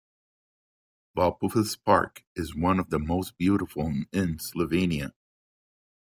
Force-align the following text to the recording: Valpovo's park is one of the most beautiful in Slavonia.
Valpovo's 1.15 1.75
park 1.75 2.25
is 2.35 2.55
one 2.55 2.79
of 2.79 2.89
the 2.89 2.97
most 2.97 3.37
beautiful 3.37 3.85
in 4.11 4.39
Slavonia. 4.39 5.13